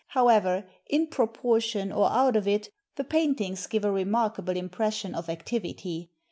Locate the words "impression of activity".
4.57-6.09